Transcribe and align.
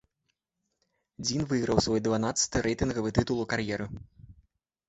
Дзін 1.25 1.43
выйграў 1.51 1.81
свой 1.87 2.03
дванаццаты 2.07 2.65
рэйтынгавы 2.67 3.09
тытул 3.19 3.37
у 3.45 3.47
кар'еры. 3.53 3.85